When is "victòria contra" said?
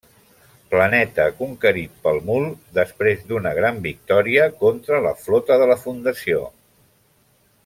3.85-5.03